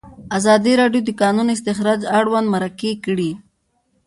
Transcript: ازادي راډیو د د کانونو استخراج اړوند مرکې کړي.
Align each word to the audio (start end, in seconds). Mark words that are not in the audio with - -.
ازادي 0.37 0.73
راډیو 0.81 1.01
د 1.03 1.07
د 1.07 1.11
کانونو 1.21 1.49
استخراج 1.55 2.01
اړوند 2.17 2.47
مرکې 2.53 2.91
کړي. 3.05 3.31